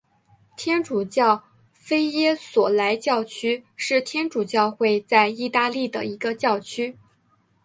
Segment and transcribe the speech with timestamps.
[0.57, 6.97] 天主教菲耶索莱教区是天主教会在义大利的一个教区。